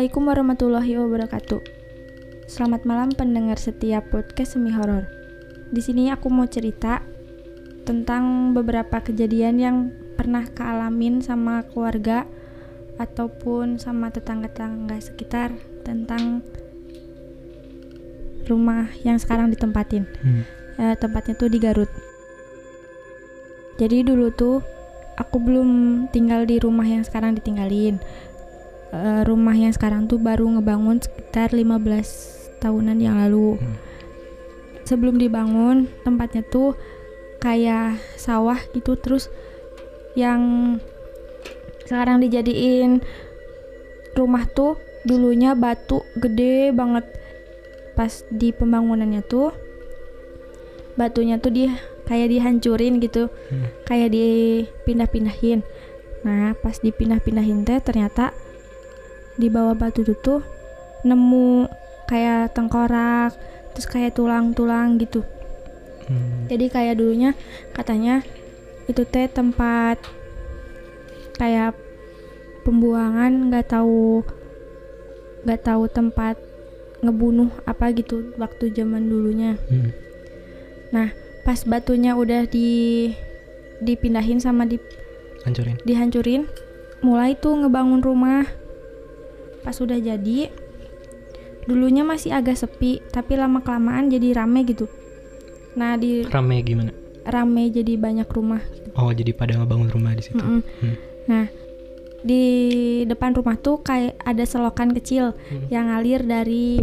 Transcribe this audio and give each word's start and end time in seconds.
Assalamualaikum 0.00 0.32
warahmatullahi 0.32 0.92
wabarakatuh. 0.96 1.60
Selamat 2.48 2.88
malam 2.88 3.12
pendengar 3.12 3.60
setiap 3.60 4.08
podcast 4.08 4.56
semi 4.56 4.72
horor. 4.72 5.04
Di 5.68 5.84
sini 5.84 6.08
aku 6.08 6.32
mau 6.32 6.48
cerita 6.48 7.04
tentang 7.84 8.56
beberapa 8.56 9.04
kejadian 9.04 9.60
yang 9.60 9.76
pernah 10.16 10.48
kealamin 10.48 11.20
sama 11.20 11.68
keluarga 11.68 12.24
ataupun 12.96 13.76
sama 13.76 14.08
tetangga-tetangga 14.08 14.96
sekitar 15.04 15.52
tentang 15.84 16.48
rumah 18.48 18.88
yang 19.04 19.20
sekarang 19.20 19.52
ditempatin. 19.52 20.08
Hmm. 20.24 20.48
Eh, 20.80 20.96
tempatnya 20.96 21.36
tuh 21.36 21.52
di 21.52 21.60
Garut. 21.60 21.92
Jadi 23.76 24.00
dulu 24.00 24.32
tuh 24.32 24.64
aku 25.20 25.36
belum 25.36 25.68
tinggal 26.08 26.48
di 26.48 26.56
rumah 26.56 26.88
yang 26.88 27.04
sekarang 27.04 27.36
ditinggalin. 27.36 28.00
Eh, 28.90 29.22
rumah 29.22 29.54
yang 29.54 29.70
sekarang 29.70 30.10
tuh 30.10 30.18
baru 30.18 30.58
ngebangun 30.58 30.98
sekitar 30.98 31.54
15 31.54 32.58
tahunan 32.58 32.98
yang 32.98 33.22
lalu. 33.22 33.54
Hmm. 33.54 33.78
Sebelum 34.82 35.14
dibangun, 35.14 35.86
tempatnya 36.02 36.42
tuh 36.42 36.74
kayak 37.38 38.02
sawah 38.18 38.58
gitu 38.74 38.98
terus 39.00 39.32
yang 40.12 40.76
sekarang 41.88 42.20
dijadiin 42.20 43.00
rumah 44.12 44.44
tuh 44.44 44.76
dulunya 45.08 45.56
batu 45.56 46.04
gede 46.20 46.68
banget 46.76 47.08
pas 47.96 48.12
di 48.28 48.52
pembangunannya 48.52 49.24
tuh 49.24 49.56
batunya 51.00 51.40
tuh 51.40 51.48
di 51.48 51.64
kayak 52.04 52.28
dihancurin 52.28 53.00
gitu 53.00 53.32
Hmm. 53.48 53.72
kayak 53.88 54.12
dipindah-pindahin 54.12 55.64
nah 56.20 56.52
pas 56.60 56.76
dipindah-pindahin 56.76 57.64
teh 57.64 57.80
ternyata 57.80 58.36
di 59.40 59.48
bawah 59.48 59.72
batu 59.72 60.04
itu 60.04 60.12
tuh 60.20 60.44
nemu 61.02 61.66
kayak 62.06 62.52
tengkorak 62.52 63.32
terus 63.72 63.88
kayak 63.88 64.12
tulang-tulang 64.12 65.00
gitu 65.00 65.24
Hmm. 66.10 66.50
jadi 66.50 66.66
kayak 66.66 66.98
dulunya 66.98 67.38
katanya 67.70 68.26
itu 68.90 69.06
teh 69.06 69.30
tempat 69.30 70.02
kayak 71.38 71.78
pembuangan 72.66 73.46
nggak 73.46 73.70
tahu 73.70 74.26
nggak 75.46 75.62
tahu 75.62 75.86
tempat 75.86 76.34
ngebunuh 77.00 77.54
apa 77.62 77.94
gitu 77.94 78.34
waktu 78.42 78.74
zaman 78.74 79.06
dulunya 79.06 79.54
Hmm. 79.70 79.94
pas 81.46 81.62
batunya 81.62 82.18
udah 82.18 82.44
di 82.44 83.10
dipindahin 83.80 84.42
sama 84.42 84.68
di, 84.68 84.76
Hancurin. 85.46 85.80
dihancurin 85.88 86.44
mulai 87.00 87.32
tuh 87.32 87.56
ngebangun 87.56 88.04
rumah 88.04 88.44
pas 89.60 89.76
udah 89.76 89.96
jadi 89.96 90.48
dulunya 91.62 92.02
masih 92.02 92.32
agak 92.32 92.56
sepi 92.56 93.04
tapi 93.06 93.36
lama 93.36 93.60
kelamaan 93.60 94.08
jadi 94.08 94.34
rame 94.34 94.64
gitu 94.64 94.88
nah 95.72 95.94
di 95.94 96.24
Rame 96.24 96.60
gimana? 96.60 96.90
rame 97.22 97.68
jadi 97.68 97.94
banyak 97.94 98.26
rumah 98.26 98.62
Oh, 98.90 99.14
jadi 99.14 99.30
pada 99.30 99.54
ngebangun 99.54 99.86
rumah 99.88 100.12
di 100.12 100.22
situ. 100.24 100.42
Mm-mm. 100.42 100.66
Hmm. 100.82 100.96
Nah, 101.24 101.46
di 102.20 102.42
depan 103.06 103.32
rumah 103.32 103.54
tuh 103.54 103.78
kayak 103.78 104.18
ada 104.18 104.42
selokan 104.42 104.90
kecil 104.90 105.30
Hmm. 105.46 105.70
yang 105.70 105.86
ngalir 105.86 106.20
dari 106.20 106.82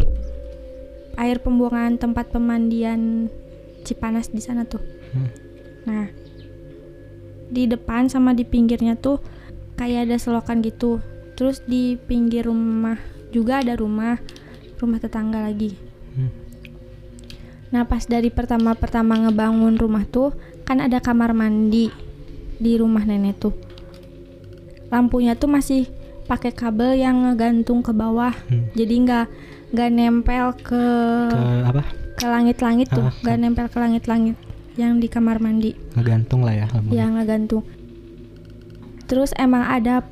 air 1.14 1.36
pembuangan 1.38 2.00
tempat 2.00 2.32
pemandian 2.32 3.28
Cipanas 3.84 4.32
di 4.32 4.40
sana 4.40 4.64
tuh. 4.64 4.80
Hmm. 5.12 5.28
Nah, 5.84 6.06
di 7.46 7.68
depan 7.68 8.08
sama 8.08 8.32
di 8.32 8.42
pinggirnya 8.42 8.96
tuh 8.96 9.20
kayak 9.76 10.08
ada 10.08 10.16
selokan 10.16 10.64
gitu. 10.64 11.04
Terus 11.38 11.62
di 11.62 11.94
pinggir 11.94 12.50
rumah 12.50 12.98
juga 13.30 13.62
ada 13.62 13.78
rumah, 13.78 14.18
rumah 14.82 14.98
tetangga 14.98 15.38
lagi. 15.38 15.78
Hmm. 16.18 16.34
Nah, 17.70 17.86
pas 17.86 18.02
dari 18.02 18.32
pertama-pertama 18.32 19.28
ngebangun 19.28 19.78
rumah 19.78 20.02
tuh 20.02 20.34
kan 20.66 20.82
ada 20.82 20.98
kamar 20.98 21.30
mandi 21.30 21.94
di 22.58 22.74
rumah 22.74 23.06
nenek 23.06 23.38
tuh. 23.38 23.54
Lampunya 24.90 25.38
tuh 25.38 25.46
masih 25.46 25.86
pakai 26.26 26.50
kabel 26.50 26.98
yang 26.98 27.22
ngegantung 27.22 27.86
ke 27.86 27.94
bawah. 27.94 28.34
Hmm. 28.50 28.66
Jadi 28.74 28.94
nggak 29.06 29.26
nggak 29.68 29.90
nempel 29.94 30.46
ke 30.58 30.84
Ke 31.30 31.44
apa? 31.68 31.82
ke 32.18 32.26
langit-langit 32.26 32.90
tuh, 32.90 33.06
Ah, 33.06 33.14
nggak 33.22 33.36
nempel 33.38 33.66
ke 33.70 33.78
langit-langit 33.78 34.34
yang 34.74 34.98
di 34.98 35.06
kamar 35.06 35.38
mandi. 35.38 35.76
Ngegantung 35.94 36.42
lah 36.42 36.56
ya 36.56 36.66
lampunya. 36.74 36.98
Ya 36.98 37.04
ngegantung. 37.14 37.62
Terus 39.06 39.30
emang 39.38 39.62
ada 39.64 40.02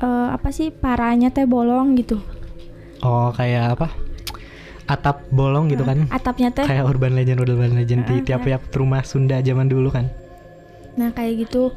eh, 0.00 0.28
apa 0.32 0.48
sih 0.50 0.68
paranya 0.68 1.28
teh 1.28 1.44
bolong 1.44 1.94
gitu. 1.94 2.18
Oh, 3.00 3.32
kayak 3.32 3.76
apa? 3.78 3.88
Atap 4.84 5.22
bolong 5.30 5.70
gitu 5.70 5.86
kan? 5.86 6.10
Atapnya 6.10 6.50
teh 6.50 6.66
Kayak 6.66 6.90
urban 6.90 7.14
legend 7.14 7.38
urban 7.40 7.78
legend 7.78 8.04
di 8.04 8.20
tiap-tiap 8.20 8.66
rumah 8.74 9.06
Sunda 9.06 9.38
zaman 9.38 9.70
dulu 9.70 9.88
kan. 9.88 10.10
Nah 10.98 11.14
kayak 11.14 11.46
gitu 11.46 11.70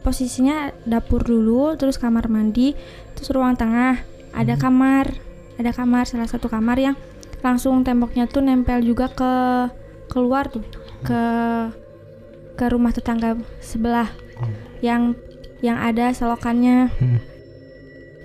posisinya 0.00 0.72
dapur 0.88 1.20
dulu, 1.20 1.76
terus 1.76 2.00
kamar 2.00 2.30
mandi, 2.32 2.72
terus 3.12 3.28
ruang 3.34 3.52
tengah 3.52 4.00
ada 4.32 4.54
Hmm. 4.56 4.62
kamar, 4.62 5.12
ada 5.60 5.74
kamar 5.74 6.08
salah 6.08 6.24
satu 6.24 6.48
kamar 6.48 6.78
yang 6.80 6.96
langsung 7.42 7.82
temboknya 7.84 8.24
tuh 8.24 8.40
nempel 8.40 8.80
juga 8.80 9.10
ke 9.12 9.32
keluar 10.08 10.48
tuh 10.48 10.64
ke 11.00 11.20
ke 12.54 12.64
rumah 12.68 12.92
tetangga 12.92 13.36
sebelah 13.60 14.08
Oh. 14.40 14.48
yang 14.80 15.16
yang 15.60 15.76
ada 15.80 16.12
selokannya. 16.12 16.92
Hmm. 16.96 17.20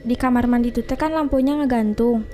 di 0.05 0.13
kamar 0.13 0.45
mandi 0.45 0.69
teh 0.69 0.85
kan 0.85 1.09
lampunya 1.17 1.57
ngegantung. 1.57 2.29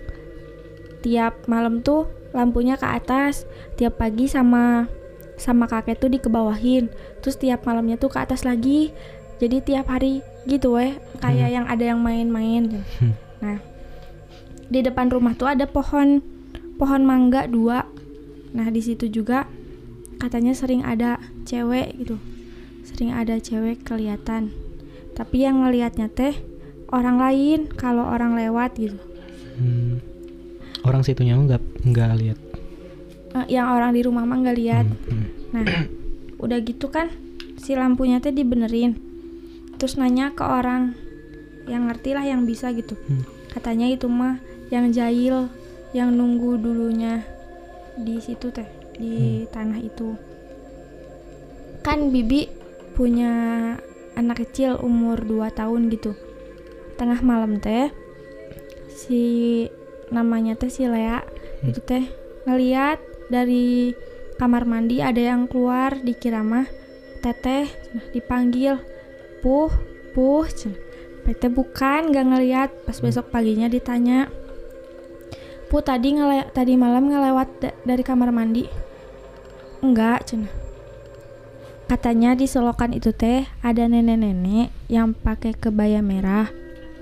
Tiap 1.08 1.48
malam 1.48 1.80
tuh 1.80 2.04
lampunya 2.36 2.76
ke 2.76 2.84
atas 2.84 3.48
tiap 3.80 3.96
pagi 3.96 4.28
sama 4.28 4.92
sama 5.40 5.72
kakek 5.72 6.04
tuh 6.04 6.12
dikebawahin. 6.12 6.92
Terus 7.24 7.40
tiap 7.40 7.64
malamnya 7.64 7.96
tuh 7.96 8.12
ke 8.12 8.20
atas 8.20 8.44
lagi. 8.44 8.92
Jadi 9.40 9.64
tiap 9.64 9.88
hari 9.88 10.20
gitu 10.44 10.76
weh 10.76 11.00
kayak 11.24 11.48
Hmm. 11.48 11.56
yang 11.64 11.66
ada 11.72 11.84
yang 11.96 12.00
main-main. 12.04 12.84
Hmm. 13.00 13.16
nah 13.40 13.58
di 14.68 14.80
depan 14.84 15.08
rumah 15.08 15.34
tuh 15.40 15.48
ada 15.48 15.64
pohon 15.64 16.20
pohon 16.76 17.08
mangga 17.08 17.48
dua. 17.48 17.88
Nah 18.52 18.68
di 18.68 18.84
situ 18.84 19.08
juga 19.08 19.48
katanya 20.20 20.52
sering 20.52 20.84
ada 20.84 21.24
cewek 21.48 22.04
gitu. 22.04 22.20
Sering 22.84 23.16
ada 23.16 23.40
cewek 23.40 23.88
kelihatan 23.88 24.52
tapi 25.12 25.44
yang 25.44 25.62
ngelihatnya 25.62 26.08
teh 26.08 26.36
orang 26.90 27.18
lain 27.18 27.60
kalau 27.70 28.04
orang 28.04 28.36
lewat 28.36 28.76
gitu 28.76 28.98
Hmm. 29.52 30.02
Orang 30.82 31.06
situnya 31.06 31.38
nggak 31.38 31.86
nggak 31.86 32.12
lihat. 32.18 32.40
Eh, 33.32 33.46
yang 33.54 33.70
orang 33.70 33.94
di 33.94 34.02
rumah 34.02 34.26
mah 34.26 34.42
nggak 34.42 34.58
lihat 34.58 34.86
Hmm. 34.88 34.98
Hmm. 35.06 35.26
nah 35.54 35.66
udah 36.38 36.58
gitu 36.60 36.88
kan 36.88 37.14
si 37.56 37.78
lampunya 37.78 38.18
teh 38.18 38.32
dibenerin 38.32 38.98
terus 39.78 39.96
nanya 39.96 40.32
ke 40.32 40.42
orang 40.42 40.98
yang 41.64 41.86
ngerti 41.86 42.12
lah 42.12 42.26
yang 42.26 42.44
bisa 42.44 42.74
gitu 42.74 42.98
Hmm. 42.98 43.22
katanya 43.50 43.86
itu 43.86 44.10
mah 44.10 44.42
yang 44.68 44.90
jahil 44.90 45.52
yang 45.92 46.10
nunggu 46.10 46.58
dulunya 46.58 47.22
di 47.94 48.18
situ 48.18 48.50
teh 48.50 48.66
di 48.96 49.46
tanah 49.48 49.78
itu 49.78 50.16
kan 51.82 52.10
bibi 52.10 52.48
punya 52.94 53.34
anak 54.16 54.48
kecil 54.48 54.78
umur 54.80 55.24
2 55.24 55.52
tahun 55.54 55.92
gitu. 55.94 56.16
Tengah 57.00 57.20
malam 57.24 57.58
teh 57.58 57.90
si 58.92 59.66
namanya 60.12 60.60
teh 60.60 60.70
si 60.70 60.86
Lea 60.86 61.24
Hmm. 61.62 61.70
itu 61.70 61.80
teh 61.86 62.04
ngeliat 62.50 62.98
dari 63.30 63.94
kamar 64.42 64.66
mandi 64.66 64.98
ada 64.98 65.22
yang 65.22 65.46
keluar 65.46 65.94
dikira 66.02 66.42
mah 66.42 66.66
teteh 67.22 67.70
cenah, 67.70 68.06
dipanggil 68.10 68.74
puh 69.46 69.70
puh. 70.18 70.46
PT 71.22 71.54
bukan 71.54 72.10
gak 72.10 72.26
ngeliat. 72.34 72.70
Pas 72.82 72.98
besok 72.98 73.30
paginya 73.30 73.70
ditanya 73.70 74.34
Pu 75.70 75.80
tadi 75.80 76.18
ngele 76.18 76.52
tadi 76.52 76.76
malam 76.76 77.08
ngelewat 77.08 77.50
da- 77.64 77.78
dari 77.88 78.04
kamar 78.04 78.34
mandi? 78.34 78.68
Enggak 79.80 80.28
cenah 80.28 80.61
katanya 81.92 82.40
di 82.40 82.48
selokan 82.48 82.96
itu 82.96 83.12
teh 83.12 83.44
ada 83.60 83.84
nenek-nenek 83.84 84.72
yang 84.88 85.12
pakai 85.12 85.52
kebaya 85.52 86.00
merah 86.00 86.48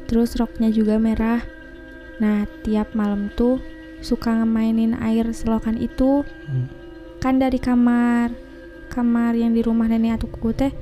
terus 0.10 0.34
roknya 0.34 0.74
juga 0.74 0.98
merah 0.98 1.46
nah 2.18 2.50
tiap 2.66 2.98
malam 2.98 3.30
tuh 3.38 3.62
suka 4.02 4.34
ngemainin 4.42 4.98
air 4.98 5.30
selokan 5.30 5.78
itu 5.78 6.26
Hmm. 6.50 6.66
kan 7.22 7.38
dari 7.38 7.62
kamar 7.62 8.34
kamar 8.90 9.38
yang 9.38 9.54
di 9.54 9.62
rumah 9.62 9.86
nenek 9.86 10.26
atuku 10.26 10.58
teh 10.58 10.74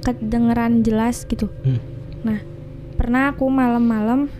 kedengeran 0.00 0.80
jelas 0.80 1.28
gitu 1.28 1.52
Hmm. 1.60 1.76
nah 2.24 2.40
pernah 2.96 3.36
aku 3.36 3.44
malam-malam 3.52 4.32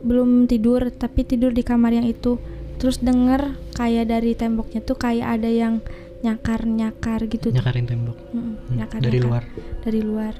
belum 0.00 0.48
tidur 0.48 0.88
tapi 0.96 1.28
tidur 1.28 1.52
di 1.52 1.60
kamar 1.60 1.92
yang 1.92 2.08
itu 2.08 2.40
terus 2.80 3.04
denger 3.04 3.52
kayak 3.76 4.08
dari 4.08 4.32
temboknya 4.32 4.80
tuh 4.80 4.96
kayak 4.96 5.44
ada 5.44 5.52
yang 5.52 5.84
nyakar-nyakar 6.20 7.26
gitu 7.26 7.48
Nyakarin 7.48 7.84
tembok. 7.84 8.18
Mm-mm, 8.28 8.54
Hmm. 8.58 8.76
nyakar-nyakar 8.76 9.02
Dari 9.04 9.18
luar. 9.20 9.42
dari 9.80 10.00
luar 10.00 10.34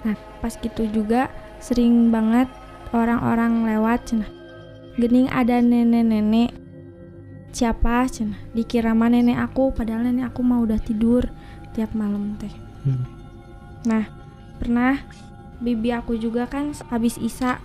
nah 0.00 0.14
pas 0.38 0.54
gitu 0.54 0.88
juga 0.88 1.28
sering 1.58 2.08
banget 2.08 2.48
orang-orang 2.90 3.66
lewat 3.66 4.00
cenah 4.06 4.30
gening 4.96 5.28
ada 5.28 5.60
nenek-nenek 5.60 6.56
siapa 7.50 8.06
cenah 8.06 8.40
dikira 8.50 8.90
mah 8.90 9.08
nenek 9.08 9.36
aku 9.36 9.68
padahal 9.70 10.00
nenek 10.02 10.24
aku 10.26 10.40
mah 10.40 10.56
udah 10.58 10.78
tidur 10.78 11.28
tiap 11.70 11.92
malam 11.92 12.34
teh 12.34 12.52
Hmm. 12.80 13.04
nah 13.82 14.08
pernah 14.56 15.04
bibi 15.58 15.92
aku 15.92 16.16
juga 16.16 16.46
kan 16.46 16.72
habis 16.88 17.20
isa 17.20 17.60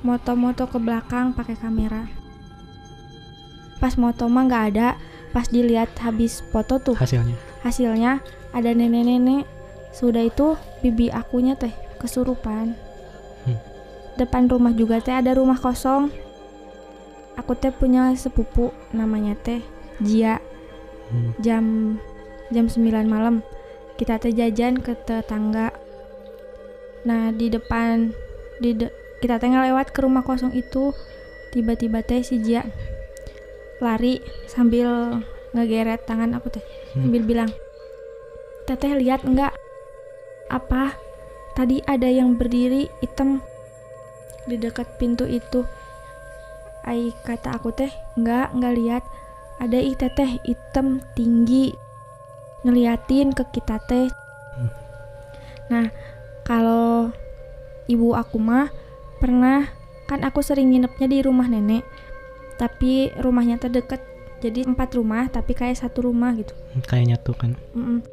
moto-moto 0.00 0.64
ke 0.64 0.78
belakang 0.78 1.32
pakai 1.32 1.56
kamera 1.56 2.06
pas 3.76 3.96
moto 3.96 4.24
mah 4.26 4.46
nggak 4.46 4.64
ada 4.70 4.88
pas 5.34 5.44
dilihat 5.44 5.90
habis 5.98 6.38
foto 6.48 6.78
tuh 6.78 6.94
Hasilnya. 6.94 7.34
hasilnya 7.60 8.22
ada 8.50 8.70
nenek-nenek 8.70 9.44
sudah 9.90 10.22
itu 10.22 10.54
bibi 10.80 11.10
akunya 11.10 11.54
teh 11.54 11.74
kesurupan 11.98 12.78
Hmm. 13.42 13.58
depan 14.14 14.46
rumah 14.46 14.70
juga 14.70 14.98
teh 14.98 15.12
ada 15.12 15.34
rumah 15.34 15.58
kosong 15.58 16.08
aku 17.34 17.52
teh 17.52 17.68
punya 17.68 18.14
sepupu 18.14 18.70
namanya 18.90 19.34
teh 19.36 19.60
Jia 19.98 20.38
Hmm. 21.04 21.34
jam 21.36 21.64
jam 22.48 22.64
9 22.64 22.80
malam 23.04 23.42
kita 23.94 24.16
teh 24.16 24.30
jajan 24.30 24.78
ke 24.78 24.96
tetangga 24.96 25.74
nah 27.02 27.28
di 27.28 27.46
depan 27.46 28.14
di 28.56 28.72
de- 28.72 28.88
kita 29.18 29.36
teh 29.36 29.50
lewat 29.50 29.90
ke 29.90 30.00
rumah 30.00 30.22
kosong 30.22 30.50
itu 30.52 30.94
tiba-tiba 31.50 32.00
teh 32.00 32.20
si 32.20 32.38
Jia 32.38 32.64
lari 33.82 34.22
sambil 34.46 35.20
ngegeret 35.54 36.02
tangan 36.06 36.34
aku 36.34 36.50
teh 36.50 36.64
Hmm. 36.94 37.10
sambil 37.10 37.22
bilang 37.26 37.50
teteh 38.70 38.94
lihat 38.94 39.26
enggak? 39.26 39.50
Apa? 40.46 40.94
Tadi 41.58 41.82
ada 41.86 42.06
yang 42.06 42.38
berdiri 42.38 42.86
hitam 43.02 43.42
di 44.46 44.54
dekat 44.54 44.86
pintu 44.98 45.26
itu. 45.26 45.66
Ai 46.86 47.10
kata 47.26 47.58
aku 47.58 47.74
teh 47.74 47.90
enggak 48.14 48.54
enggak 48.54 48.74
lihat. 48.78 49.02
Ada 49.58 49.78
ih 49.78 49.98
teteh 49.98 50.38
hitam 50.46 51.02
tinggi 51.18 51.74
ngeliatin 52.62 53.34
ke 53.34 53.42
kita 53.54 53.78
teh. 53.90 54.08
Hmm. 54.54 54.70
nah 55.66 55.86
kalau 56.46 57.10
ibu 57.90 58.14
aku 58.14 58.38
mah 58.38 58.70
pernah 59.18 59.66
kan 60.06 60.22
aku 60.22 60.44
sering 60.44 60.70
nginepnya 60.70 61.10
di 61.10 61.18
rumah 61.24 61.50
nenek 61.50 61.82
tapi 62.60 63.10
rumahnya 63.18 63.58
terdekat. 63.58 64.02
Jadi 64.44 64.68
empat 64.68 64.92
rumah 64.92 65.30
tapi 65.32 65.56
kayak 65.56 65.80
satu 65.80 66.10
rumah 66.10 66.36
gitu. 66.36 66.52
Kayak 66.84 67.16
nyatu 67.16 67.32
kan. 67.32 67.56
Mm-mm. 67.72 68.04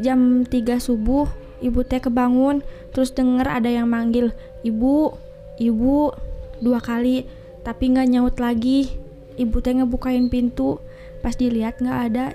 Jam 0.00 0.48
3 0.48 0.80
subuh 0.80 1.28
ibu 1.60 1.84
teh 1.84 2.00
kebangun 2.00 2.64
terus 2.92 3.12
denger 3.12 3.48
ada 3.48 3.68
yang 3.68 3.88
manggil 3.92 4.32
ibu 4.64 5.12
ibu 5.60 6.12
dua 6.60 6.80
kali 6.80 7.28
tapi 7.60 7.92
nggak 7.92 8.08
nyaut 8.08 8.36
lagi. 8.40 8.96
Ibu 9.36 9.56
teh 9.60 9.76
ngebukain 9.76 10.32
pintu 10.32 10.80
pas 11.20 11.36
dilihat 11.36 11.78
nggak 11.84 12.00
ada. 12.12 12.32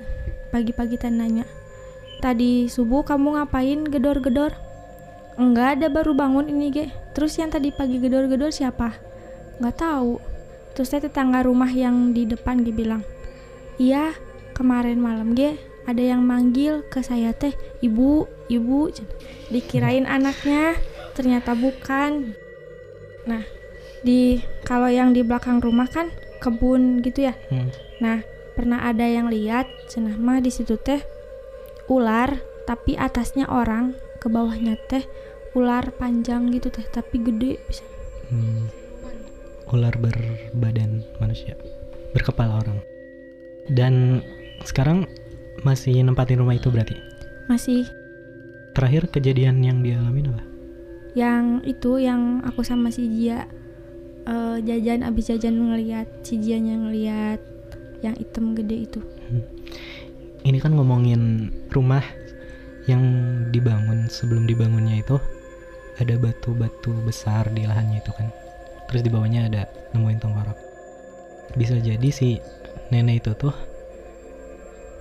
Pagi-pagi 0.54 1.00
teh 1.02 1.10
nanya 1.10 1.48
tadi 2.22 2.70
subuh 2.70 3.02
kamu 3.02 3.42
ngapain 3.42 3.82
gedor-gedor? 3.90 4.54
Enggak 5.42 5.82
ada 5.82 5.88
baru 5.90 6.14
bangun 6.14 6.48
ini 6.54 6.70
ge. 6.70 6.86
Terus 7.18 7.36
yang 7.42 7.50
tadi 7.50 7.74
pagi 7.74 7.98
gedor-gedor 7.98 8.54
siapa? 8.54 8.94
Nggak 9.58 9.76
tahu 9.82 10.22
terus 10.72 10.90
teh 10.90 11.04
tetangga 11.04 11.44
rumah 11.44 11.70
yang 11.70 12.12
di 12.12 12.24
depan 12.24 12.64
ge 12.64 12.72
bilang 12.72 13.04
iya 13.76 14.16
kemarin 14.54 15.00
malam 15.00 15.36
ge 15.36 15.58
ada 15.84 16.00
yang 16.00 16.22
manggil 16.22 16.86
ke 16.88 17.02
saya 17.02 17.34
teh 17.34 17.52
ibu 17.82 18.30
ibu 18.48 18.94
dikirain 19.50 20.06
anaknya 20.06 20.78
ternyata 21.18 21.58
bukan 21.58 22.38
nah 23.26 23.44
di 24.02 24.42
kalau 24.64 24.90
yang 24.90 25.14
di 25.14 25.22
belakang 25.22 25.62
rumah 25.62 25.86
kan 25.86 26.10
kebun 26.42 27.06
gitu 27.06 27.30
ya 27.30 27.36
Hmm. 27.50 27.70
nah 28.02 28.26
pernah 28.58 28.82
ada 28.86 29.06
yang 29.06 29.30
lihat 29.30 29.70
cenah 29.90 30.18
mah 30.18 30.42
di 30.42 30.50
situ 30.50 30.78
teh 30.78 31.02
ular 31.86 32.42
tapi 32.66 32.98
atasnya 32.98 33.50
orang 33.50 33.94
ke 34.22 34.30
bawahnya 34.30 34.78
teh 34.90 35.06
ular 35.54 35.92
panjang 35.94 36.50
gitu 36.54 36.72
teh 36.72 36.86
tapi 36.88 37.20
gede 37.22 37.60
bisa 37.68 37.86
Hmm. 38.32 38.72
Ular 39.72 39.96
berbadan 39.96 41.04
manusia, 41.24 41.56
berkepala 42.12 42.60
orang. 42.60 42.80
Dan 43.72 44.20
sekarang 44.68 45.08
masih 45.64 46.04
nempatin 46.04 46.40
rumah 46.44 46.56
itu 46.56 46.68
berarti. 46.72 46.96
masih 47.50 47.84
Terakhir 48.72 49.12
kejadian 49.12 49.60
yang 49.60 49.84
dialami 49.84 50.24
apa? 50.24 50.52
yang 51.12 51.60
itu 51.68 52.00
yang 52.00 52.40
aku 52.48 52.64
sama 52.64 52.88
si 52.88 53.04
Jia 53.12 53.44
eh, 54.24 54.58
jajan 54.64 55.04
abis 55.04 55.36
jajan 55.36 55.60
ngeliat 55.60 56.08
si 56.24 56.40
Jianya 56.40 56.80
ngeliat 56.80 57.40
yang 58.00 58.16
hitam 58.16 58.56
gede 58.56 58.88
itu 58.88 59.02
Ini 60.42 60.58
kan 60.58 60.74
ngomongin 60.74 61.54
rumah 61.70 62.02
yang 62.90 63.04
dibangun 63.54 64.10
sebelum 64.10 64.50
dibangunnya 64.50 64.98
itu 64.98 65.22
ada 66.02 66.18
batu-batu 66.18 66.98
besar 67.06 67.46
di 67.54 67.70
lahannya 67.70 68.02
itu 68.02 68.10
kan. 68.18 68.34
Terus 68.92 69.02
di 69.02 69.10
bawahnya 69.10 69.48
ada 69.48 69.62
nemuin 69.96 70.20
tengkorak. 70.20 70.58
Bisa 71.56 71.80
jadi 71.80 72.10
si 72.12 72.38
nenek 72.92 73.24
itu 73.24 73.32
tuh 73.34 73.56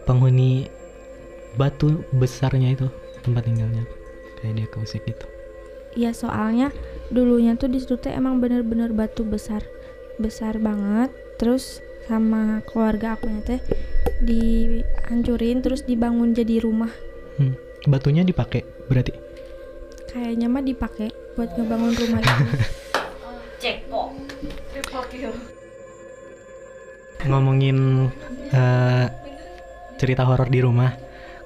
penghuni 0.07 0.71
batu 1.55 2.07
besarnya 2.15 2.73
itu 2.73 2.87
tempat 3.21 3.45
tinggalnya. 3.45 3.83
Kayak 4.39 4.55
dia 4.57 4.67
keusik 4.71 5.03
gitu. 5.05 5.27
Iya 5.91 6.15
soalnya 6.15 6.71
dulunya 7.11 7.59
tuh 7.59 7.67
di 7.67 7.83
situ 7.83 7.99
teh 7.99 8.15
emang 8.15 8.39
bener-bener 8.39 8.95
batu 8.95 9.27
besar 9.27 9.67
besar 10.17 10.63
banget 10.63 11.11
terus 11.35 11.83
sama 12.07 12.63
keluarga 12.63 13.19
aku 13.19 13.27
teh 13.43 13.59
dihancurin 14.23 15.59
terus 15.61 15.83
dibangun 15.83 16.31
jadi 16.31 16.63
rumah 16.63 16.91
Hmm. 17.35 17.57
Batunya 17.89 18.21
dipakai 18.21 18.63
berarti. 18.87 19.17
kayaknya 20.07 20.47
mah 20.47 20.61
dipakai 20.61 21.09
buat 21.33 21.55
ngebangun 21.57 21.95
rumah 21.97 22.21
itu 22.21 22.35
ngomongin 27.29 28.09
eh, 28.57 29.07
cerita 30.01 30.25
horor 30.25 30.49
di 30.49 30.65
rumah 30.65 30.97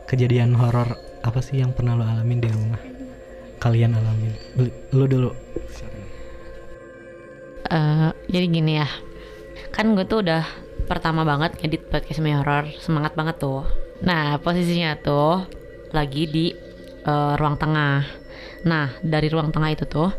kejadian 0.06 0.54
horor 0.54 0.94
apa 1.26 1.42
sih 1.42 1.58
yang 1.58 1.74
pernah 1.74 1.98
lo 1.98 2.06
alamin 2.06 2.38
di 2.38 2.50
rumah? 2.54 2.80
Kalian 3.58 3.98
alamin. 3.98 4.30
Lu, 4.60 4.70
lu 4.94 5.04
dulu. 5.10 5.30
Eh, 7.66 8.10
jadi 8.30 8.46
gini 8.46 8.72
ya. 8.78 8.86
Kan 9.74 9.98
gue 9.98 10.06
tuh 10.06 10.22
udah 10.22 10.46
pertama 10.86 11.26
banget 11.26 11.58
ngedit 11.58 11.90
podcast 11.90 12.22
semi 12.22 12.30
horror 12.30 12.70
semangat 12.78 13.18
banget 13.18 13.42
tuh. 13.42 13.66
Nah 14.06 14.38
posisinya 14.38 15.00
tuh 15.02 15.42
lagi 15.90 16.30
di 16.30 16.54
eh, 17.02 17.34
ruang 17.34 17.58
tengah. 17.58 18.06
Nah 18.68 18.94
dari 19.02 19.26
ruang 19.26 19.50
tengah 19.50 19.74
itu 19.74 19.82
tuh 19.90 20.14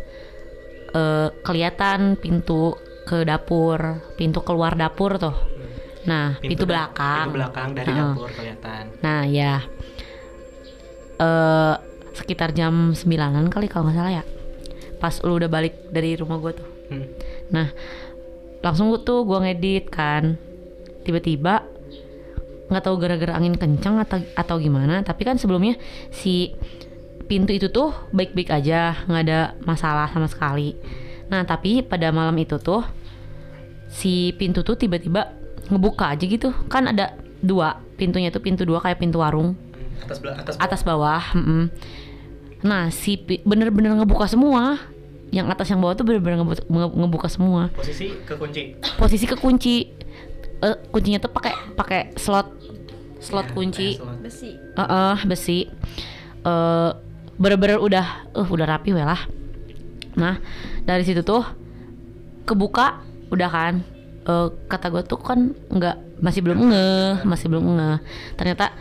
eh, 0.95 1.27
kelihatan 1.43 2.15
pintu 2.15 2.79
ke 3.05 3.21
dapur 3.21 4.01
pintu 4.17 4.41
keluar 4.41 4.73
dapur 4.73 5.21
tuh. 5.21 5.35
Nah 6.09 6.37
pintu, 6.41 6.65
da- 6.65 6.89
belakang. 6.89 7.29
pintu 7.29 7.37
belakang 7.37 7.69
dari 7.77 7.89
Heeh. 7.93 8.01
dapur 8.01 8.29
kelihatan. 8.33 8.83
Nah 9.05 9.21
ya 9.29 9.53
eh 11.15 11.75
sekitar 12.15 12.55
jam 12.55 12.95
9an 12.95 13.51
kali 13.51 13.67
kalau 13.67 13.87
nggak 13.87 13.97
salah 13.97 14.13
ya. 14.19 14.23
Pas 14.97 15.13
lu 15.21 15.37
udah 15.37 15.51
balik 15.51 15.91
dari 15.91 16.15
rumah 16.17 16.39
gue 16.41 16.51
tuh. 16.55 16.67
Hmm. 16.89 17.05
Nah 17.53 17.67
langsung 18.65 18.89
gua 18.89 19.01
tuh 19.05 19.21
gue 19.27 19.37
ngedit 19.45 19.85
kan. 19.93 20.39
Tiba-tiba 21.05 21.61
nggak 22.65 22.81
tahu 22.81 22.95
gara-gara 22.97 23.37
angin 23.37 23.53
kencang 23.53 24.01
atau 24.01 24.17
atau 24.33 24.57
gimana 24.57 25.05
Tapi 25.05 25.21
kan 25.21 25.37
sebelumnya 25.37 25.77
si 26.09 26.57
pintu 27.25 27.51
itu 27.51 27.67
tuh 27.67 27.93
baik-baik 28.09 28.49
aja 28.51 28.93
nggak 29.05 29.23
ada 29.25 29.39
masalah 29.63 30.07
sama 30.09 30.25
sekali. 30.25 30.77
Nah 31.27 31.41
tapi 31.41 31.81
pada 31.81 32.09
malam 32.09 32.37
itu 32.37 32.57
tuh 32.57 32.85
si 33.89 34.33
pintu 34.35 34.61
tuh 34.61 34.75
tiba-tiba 34.75 35.33
ngebuka 35.67 36.13
aja 36.13 36.23
gitu. 36.23 36.53
Kan 36.69 36.85
ada 36.85 37.17
dua 37.41 37.81
pintunya 37.95 38.29
tuh 38.29 38.41
pintu 38.41 38.63
dua 38.63 38.77
kayak 38.79 39.01
pintu 39.01 39.21
warung. 39.21 39.57
Atas 40.01 40.17
bela- 40.19 40.37
atas 40.37 40.55
atas 40.59 40.81
bawah 40.81 41.23
mm-mm. 41.33 41.71
nah 42.61 42.89
si 42.89 43.17
bener-bener 43.41 43.93
ngebuka 43.95 44.25
semua. 44.25 44.77
Yang 45.33 45.47
atas 45.51 45.67
yang 45.73 45.81
bawah 45.81 45.97
tuh 45.97 46.05
bener-bener 46.05 46.39
ngebu- 46.39 46.69
nge- 46.69 46.95
ngebuka 46.95 47.27
semua. 47.27 47.73
Posisi 47.73 48.13
kekunci 48.23 48.61
posisi 48.95 49.25
kekunci 49.25 49.75
Eh, 50.55 50.77
kuncinya 50.87 51.19
tuh 51.19 51.29
pakai 51.29 51.51
pakai 51.75 52.01
slot 52.15 52.47
slot 53.19 53.51
kunci. 53.51 53.99
besi. 54.23 54.55
Heeh, 54.55 55.15
besi. 55.27 55.67
Eh 56.41 56.91
bener-bener 57.35 57.79
udah 57.79 58.31
uh 58.31 58.47
udah 58.47 58.67
rapi 58.67 58.95
weh 58.95 59.03
nah 60.15 60.39
dari 60.87 61.03
situ 61.03 61.19
tuh 61.25 61.43
kebuka 62.45 63.01
udah 63.33 63.49
kan. 63.49 63.73
Eh, 64.25 64.47
kata 64.69 64.89
gue 64.93 65.03
tuh 65.05 65.19
kan 65.21 65.53
nggak 65.53 66.21
masih 66.21 66.41
belum 66.45 66.59
ngeh 66.71 67.25
masih 67.25 67.49
belum 67.49 67.65
ngeh. 67.77 67.97
Ternyata 68.37 68.71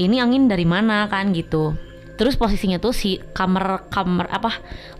ini 0.00 0.18
angin 0.18 0.48
dari 0.48 0.64
mana 0.64 1.06
kan 1.06 1.30
gitu. 1.36 1.76
Terus 2.18 2.34
posisinya 2.34 2.82
tuh 2.82 2.90
si 2.90 3.22
kamar 3.36 3.86
kamar 3.92 4.26
apa 4.32 4.50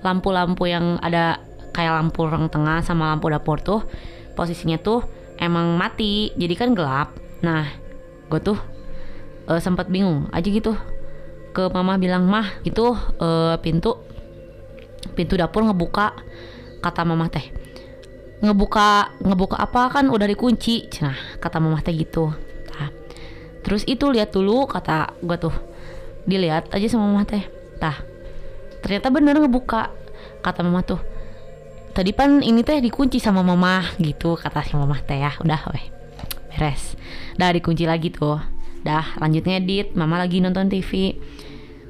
lampu-lampu 0.05 0.71
yang 0.71 1.03
ada 1.03 1.43
kayak 1.75 1.99
lampu 1.99 2.29
ruang 2.29 2.47
tengah 2.47 2.85
sama 2.85 3.11
lampu 3.11 3.27
dapur 3.29 3.59
tuh 3.59 3.83
posisinya 4.39 4.79
tuh 4.79 5.03
emang 5.41 5.75
mati 5.75 6.31
jadi 6.39 6.55
kan 6.55 6.71
gelap. 6.73 7.13
Nah 7.43 7.67
gue 8.29 8.41
tuh 8.41 8.59
eh, 9.51 9.61
sempat 9.61 9.91
bingung 9.91 10.31
aja 10.31 10.47
gitu 10.47 10.77
ke 11.59 11.67
mama 11.75 11.99
bilang 11.99 12.23
mah 12.31 12.63
itu 12.63 12.95
eh, 13.19 13.59
pintu 13.59 13.99
pintu 15.19 15.35
dapur 15.35 15.67
ngebuka 15.67 16.15
kata 16.79 17.03
mama 17.03 17.27
teh. 17.27 17.43
Ngebuka 18.39 19.19
ngebuka 19.19 19.59
apa? 19.59 19.91
Kan 19.91 20.15
udah 20.15 20.31
dikunci. 20.31 20.87
Nah 21.03 21.19
kata 21.43 21.59
mama 21.59 21.83
teh 21.83 21.91
gitu. 21.99 22.31
Tah. 22.71 22.95
terus 23.67 23.83
itu 23.91 24.07
lihat 24.07 24.31
dulu 24.31 24.71
kata 24.71 25.19
gue 25.19 25.35
tuh. 25.43 25.57
Dilihat 26.31 26.71
aja 26.71 26.87
sama 26.87 27.11
mama 27.11 27.27
teh. 27.27 27.43
Tah 27.83 27.99
ternyata 28.79 29.11
bener 29.11 29.43
ngebuka 29.43 29.91
kata 30.39 30.63
mama 30.63 30.87
tuh. 30.87 31.03
Tadi 31.91 32.15
pan 32.15 32.39
ini 32.39 32.63
teh 32.63 32.79
dikunci 32.79 33.19
sama 33.19 33.43
mama 33.43 33.83
gitu 33.99 34.39
kata 34.39 34.63
si 34.63 34.79
mama 34.79 35.03
teh 35.03 35.19
ya. 35.19 35.35
Udah 35.43 35.67
weh 35.75 35.91
beres. 36.55 36.95
Dah 37.35 37.51
dikunci 37.51 37.83
lagi 37.83 38.15
tuh. 38.15 38.39
Dah 38.87 39.19
lanjut 39.19 39.43
ngedit 39.43 39.99
mama 39.99 40.23
lagi 40.23 40.39
nonton 40.39 40.71
TV 40.71 41.19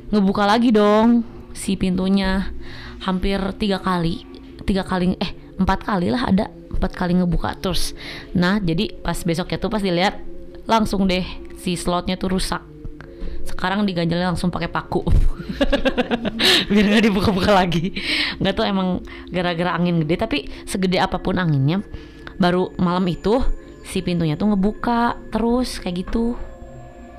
ngebuka 0.08 0.44
lagi 0.48 0.72
dong 0.72 1.24
si 1.52 1.76
pintunya. 1.76 2.52
Hampir 2.98 3.38
tiga 3.56 3.78
kali 3.78 4.26
tiga 4.68 4.84
kali 4.84 5.16
eh 5.16 5.32
empat 5.56 5.88
kali 5.88 6.12
lah 6.12 6.28
ada 6.28 6.52
empat 6.52 6.92
kali 6.92 7.16
ngebuka 7.16 7.56
terus. 7.56 7.96
Nah 8.36 8.60
jadi 8.60 8.92
pas 9.00 9.16
besoknya 9.16 9.56
tuh 9.56 9.72
pas 9.72 9.80
dilihat 9.80 10.20
langsung 10.68 11.08
deh 11.08 11.24
si 11.56 11.74
slotnya 11.74 12.20
tuh 12.20 12.36
rusak. 12.36 12.60
Sekarang 13.48 13.88
diganjelnya 13.88 14.28
langsung 14.28 14.52
pakai 14.52 14.68
paku. 14.68 15.00
Biar 16.70 16.84
nggak 16.84 17.04
dibuka-buka 17.08 17.56
lagi. 17.56 17.96
Nggak 18.36 18.54
tuh 18.54 18.64
emang 18.68 19.00
gara-gara 19.32 19.72
angin 19.72 20.04
gede 20.04 20.14
tapi 20.20 20.38
segede 20.68 21.00
apa 21.00 21.16
pun 21.16 21.40
anginnya 21.40 21.80
baru 22.38 22.70
malam 22.78 23.02
itu 23.08 23.42
si 23.82 24.04
pintunya 24.04 24.36
tuh 24.36 24.52
ngebuka 24.52 25.16
terus 25.32 25.80
kayak 25.80 26.06
gitu. 26.06 26.36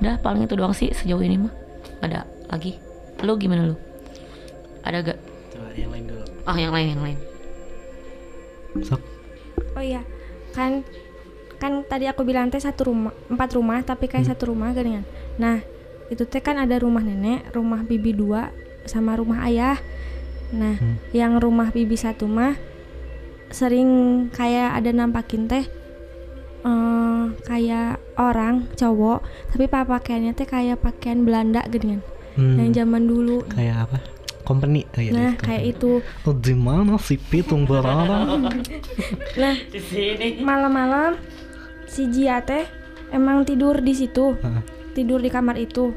Udah 0.00 0.22
paling 0.22 0.46
itu 0.46 0.54
doang 0.54 0.72
sih 0.72 0.94
sejauh 0.94 1.20
ini 1.20 1.36
mah. 1.36 1.52
Ada 2.00 2.39
lagi 2.50 2.76
lu 3.22 3.32
gimana 3.36 3.70
lu 3.70 3.76
ada 4.82 5.00
gak 5.02 5.18
Coba 5.50 5.70
yang 5.72 5.90
lain 5.90 6.04
dulu. 6.04 6.24
oh 6.44 6.56
yang 6.56 6.72
lain 6.72 6.88
yang 6.90 7.02
lain 7.02 7.18
Sok. 8.80 9.02
Oh 9.74 9.82
iya, 9.82 10.06
kan 10.50 10.86
kan 11.58 11.82
tadi 11.84 12.06
aku 12.06 12.22
bilang 12.22 12.48
teh 12.48 12.62
satu 12.62 12.86
rumah, 12.86 13.10
empat 13.26 13.50
rumah 13.52 13.82
tapi 13.82 14.06
kayak 14.06 14.24
Hmm. 14.24 14.32
satu 14.32 14.54
rumah 14.54 14.70
geningan. 14.70 15.02
Nah, 15.36 15.58
itu 16.06 16.22
teh 16.22 16.38
kan 16.38 16.54
ada 16.54 16.78
rumah 16.78 17.02
nenek, 17.02 17.50
rumah 17.50 17.82
bibi 17.82 18.14
dua 18.14 18.54
sama 18.86 19.18
rumah 19.18 19.42
ayah. 19.44 19.74
Nah, 20.54 20.78
Hmm. 20.78 21.02
yang 21.10 21.34
rumah 21.36 21.74
bibi 21.74 21.98
satu 21.98 22.30
mah 22.30 22.54
sering 23.50 23.90
kayak 24.30 24.78
ada 24.78 24.94
nampakin 24.94 25.50
teh 25.50 25.66
eh 26.60 27.22
kayak 27.42 27.98
orang 28.14 28.70
cowok 28.76 29.24
tapi 29.50 29.64
pa- 29.66 29.82
pakaiannya 29.82 30.30
teh 30.30 30.46
kayak 30.46 30.78
pakaian 30.78 31.26
Belanda 31.26 31.66
geningan. 31.66 32.06
Hmm, 32.34 32.56
Yang 32.58 32.70
zaman 32.82 33.02
dulu. 33.04 33.42
kayak 33.48 33.90
apa? 33.90 33.98
Company. 34.40 34.82
Oh, 34.96 35.00
iya, 35.00 35.10
Nah, 35.12 35.20
iya, 35.22 35.32
kayak 35.36 35.64
itu. 35.76 36.02
Oh, 36.24 36.34
di 36.34 36.54
mana 36.54 36.98
si 36.98 37.14
pitung 37.16 37.64
berada? 37.64 38.26
Nah, 39.40 39.54
malam-malam 40.40 41.14
si 41.86 42.06
Jia 42.06 42.38
teh 42.40 42.66
emang 43.10 43.42
tidur 43.42 43.82
di 43.82 43.90
situ 43.90 44.38
Heeh. 44.38 44.62
tidur 44.94 45.18
di 45.18 45.26
kamar 45.26 45.58
itu 45.58 45.90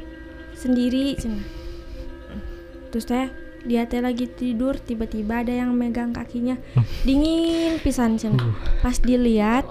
sendiri 0.54 1.14
terus 2.90 3.06
teh 3.06 3.30
dia 3.64 3.86
teh 3.86 4.02
lagi 4.02 4.26
tidur 4.26 4.76
tiba-tiba 4.76 5.42
ada 5.42 5.54
yang 5.54 5.72
megang 5.72 6.12
kakinya 6.12 6.58
dingin 7.02 7.78
pisan 7.80 8.18
cenah. 8.18 8.42
Uh. 8.42 8.54
pas 8.82 8.98
dilihat 8.98 9.66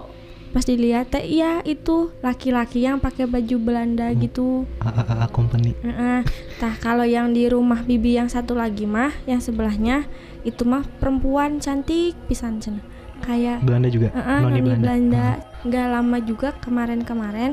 pas 0.52 0.68
dilihat 0.68 1.08
teh 1.08 1.24
iya 1.24 1.64
itu 1.64 2.12
laki-laki 2.20 2.84
yang 2.84 3.00
pakai 3.00 3.24
baju 3.24 3.56
Belanda 3.56 4.12
gitu 4.12 4.68
AAA 4.84 5.26
company. 5.32 5.72
Heeh. 5.80 6.28
Tah 6.60 6.76
kalau 6.76 7.08
yang 7.08 7.32
di 7.32 7.48
rumah 7.48 7.80
bibi 7.80 8.20
yang 8.20 8.28
satu 8.28 8.52
lagi 8.52 8.84
mah 8.84 9.16
yang 9.24 9.40
sebelahnya 9.40 10.04
itu 10.44 10.68
mah 10.68 10.84
perempuan 11.00 11.56
cantik 11.56 12.12
pisan 12.28 12.60
cenah 12.60 12.84
kayak 13.24 13.64
Belanda 13.64 13.88
juga. 13.88 14.12
Heeh, 14.12 14.38
Noni 14.44 14.52
noni 14.52 14.60
Belanda. 14.60 14.84
Belanda. 14.84 15.26
Nggak 15.64 15.86
lama 15.88 16.16
juga 16.20 16.48
kemarin-kemarin 16.60 17.52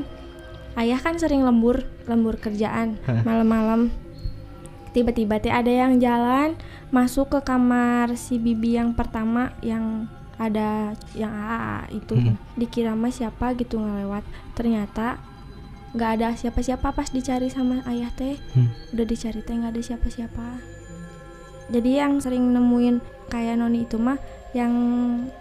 ayah 0.76 1.00
kan 1.00 1.16
sering 1.16 1.42
lembur 1.42 1.88
lembur 2.04 2.36
kerjaan 2.36 3.00
Hah. 3.08 3.24
malam-malam. 3.24 3.88
Tiba-tiba 4.90 5.40
teh 5.40 5.54
ada 5.54 5.70
yang 5.70 6.02
jalan 6.02 6.58
masuk 6.90 7.32
ke 7.32 7.40
kamar 7.46 8.12
si 8.18 8.36
bibi 8.36 8.76
yang 8.76 8.92
pertama 8.92 9.54
yang 9.62 10.10
ada 10.40 10.96
yang 11.12 11.28
AA 11.28 11.92
itu 11.92 12.16
Mm. 12.16 12.36
dikira 12.56 12.96
mah 12.96 13.12
siapa 13.12 13.52
gitu 13.54 13.76
ngelewat 13.76 14.24
ternyata 14.56 15.20
nggak 15.92 16.10
ada 16.16 16.28
siapa-siapa 16.32 16.88
pas 16.88 17.08
dicari 17.08 17.52
sama 17.52 17.84
ayah 17.84 18.08
teh 18.10 18.40
Hmm. 18.54 18.72
udah 18.90 19.04
dicari 19.04 19.44
teh 19.44 19.52
nggak 19.52 19.74
ada 19.74 19.82
siapa-siapa 19.84 20.46
jadi 21.68 22.02
yang 22.02 22.18
sering 22.18 22.50
nemuin 22.50 22.98
kayak 23.28 23.60
noni 23.60 23.84
itu 23.84 23.94
mah 23.94 24.16
yang 24.50 24.72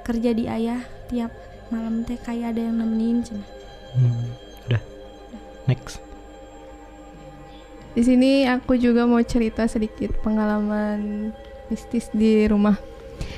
kerja 0.03 0.29
di 0.32 0.46
ayah 0.46 0.82
tiap 1.08 1.34
malam 1.70 2.03
teh 2.03 2.18
kayak 2.18 2.53
ada 2.53 2.62
yang 2.65 2.77
nemenin 2.77 3.25
cenah. 3.25 3.50
Hmm. 3.94 4.29
Udah. 4.65 4.82
Next. 5.65 5.98
Di 7.94 8.06
sini 8.06 8.46
aku 8.46 8.77
juga 8.77 9.10
mau 9.10 9.18
cerita 9.25 9.65
sedikit 9.65 10.13
pengalaman 10.22 11.29
mistis 11.68 12.10
di 12.10 12.46
rumah. 12.46 12.77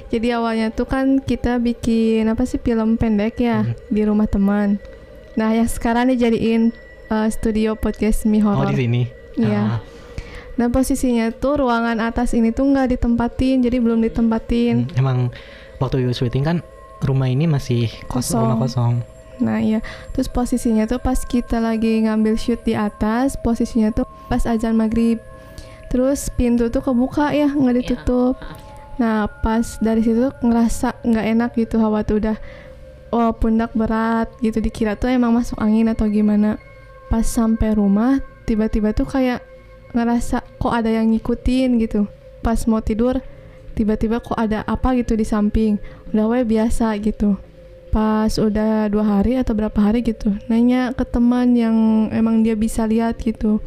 Jadi 0.08 0.28
awalnya 0.30 0.70
tuh 0.70 0.86
kan 0.86 1.18
kita 1.18 1.58
bikin 1.58 2.26
apa 2.26 2.44
sih 2.44 2.58
film 2.58 2.96
pendek 2.96 3.38
ya 3.38 3.64
Mhm. 3.64 3.74
di 3.88 4.02
rumah 4.04 4.26
teman. 4.26 4.78
Nah 5.34 5.50
yang 5.50 5.66
sekarang 5.66 6.08
dijadiin 6.08 6.76
uh, 7.08 7.28
studio 7.28 7.74
podcast 7.74 8.24
mi 8.24 8.40
Oh, 8.40 8.52
horror. 8.52 8.70
di 8.70 8.78
sini. 8.80 9.02
Iya. 9.36 9.80
Ah, 9.80 9.80
Nah 10.52 10.68
posisinya 10.68 11.32
tuh 11.32 11.58
ruangan 11.58 11.98
atas 11.98 12.32
ini 12.32 12.52
tuh 12.52 12.68
nggak 12.68 12.92
ditempatin, 12.92 13.62
jadi 13.62 13.78
belum 13.78 14.04
ditempatin. 14.04 14.86
hmm, 14.86 15.00
Emang 15.00 15.32
waktu 15.78 16.02
you 16.02 16.12
syuting 16.12 16.44
kan 16.44 16.58
rumah 17.02 17.26
ini 17.26 17.48
masih 17.48 17.88
kos 18.06 18.30
Kosong. 18.30 18.44
rumah 18.44 18.58
kosong. 18.60 18.94
Nah 19.40 19.58
iya, 19.58 19.80
terus 20.12 20.28
posisinya 20.28 20.86
tuh 20.86 21.00
pas 21.00 21.18
kita 21.18 21.58
lagi 21.58 22.04
ngambil 22.04 22.36
shoot 22.36 22.62
di 22.62 22.76
atas, 22.76 23.34
posisinya 23.38 23.90
tuh 23.90 24.06
pas 24.28 24.44
azan 24.44 24.76
maghrib. 24.76 25.18
Terus 25.90 26.30
pintu 26.30 26.68
tuh 26.68 26.80
kebuka 26.80 27.32
ya, 27.32 27.50
nggak 27.50 27.76
ditutup. 27.82 28.38
Nah 29.00 29.28
pas 29.30 29.64
dari 29.80 30.02
situ 30.04 30.32
ngerasa 30.42 31.04
nggak 31.06 31.26
enak 31.38 31.52
gitu 31.56 31.80
hawa 31.80 32.04
tuh 32.04 32.20
udah 32.20 32.38
oh 33.12 33.32
pundak 33.36 33.72
berat 33.76 34.32
gitu 34.40 34.64
dikira 34.64 34.96
tuh 34.96 35.12
emang 35.12 35.36
masuk 35.36 35.60
angin 35.60 35.92
atau 35.92 36.08
gimana. 36.10 36.58
Pas 37.08 37.24
sampai 37.24 37.76
rumah 37.76 38.20
tiba-tiba 38.48 38.92
tuh 38.92 39.08
kayak 39.08 39.44
ngerasa 39.92 40.44
kok 40.60 40.74
ada 40.74 40.90
yang 40.92 41.12
ngikutin 41.12 41.80
gitu. 41.84 42.08
Pas 42.42 42.58
mau 42.68 42.80
tidur 42.82 43.20
tiba-tiba 43.76 44.20
kok 44.20 44.36
ada 44.36 44.64
apa 44.68 44.96
gitu 44.96 45.16
di 45.16 45.24
samping. 45.28 45.80
Udah 46.12 46.26
we 46.28 46.44
biasa 46.44 46.96
gitu 47.00 47.40
pas 47.92 48.32
udah 48.40 48.88
dua 48.88 49.04
hari 49.04 49.36
atau 49.36 49.52
berapa 49.52 49.76
hari 49.76 50.00
gitu 50.00 50.32
nanya 50.48 50.96
ke 50.96 51.04
teman 51.04 51.52
yang 51.60 52.08
emang 52.16 52.40
dia 52.40 52.56
bisa 52.56 52.88
lihat 52.88 53.20
gitu 53.20 53.60